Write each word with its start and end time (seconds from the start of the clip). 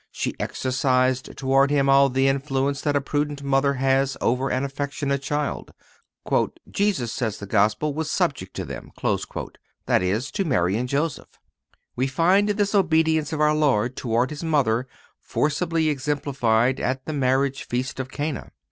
She 0.11 0.33
exercised 0.39 1.37
toward 1.37 1.69
Him 1.69 1.87
all 1.87 2.09
the 2.09 2.27
influence 2.27 2.81
that 2.81 2.95
a 2.95 3.01
prudent 3.01 3.43
mother 3.43 3.75
has 3.75 4.17
over 4.19 4.49
an 4.49 4.63
affectionate 4.63 5.21
child. 5.21 5.73
"Jesus," 6.67 7.13
says 7.13 7.37
the 7.37 7.45
Gospel, 7.45 7.93
"was 7.93 8.09
subject 8.09 8.55
to 8.55 8.65
them"(263)—that 8.65 10.01
is, 10.01 10.31
to 10.31 10.43
Mary 10.43 10.75
and 10.75 10.89
Joseph. 10.89 11.37
We 11.95 12.07
find 12.07 12.49
this 12.49 12.73
obedience 12.73 13.31
of 13.31 13.41
our 13.41 13.53
Lord 13.53 13.95
toward 13.95 14.31
His 14.31 14.43
Mother 14.43 14.87
forcibly 15.19 15.89
exemplified 15.89 16.79
at 16.79 17.05
the 17.05 17.13
marriage 17.13 17.65
feast 17.67 17.99
of 17.99 18.09
Cana. 18.09 18.49